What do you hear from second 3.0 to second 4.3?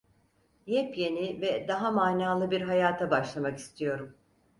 başlamak istiyorum…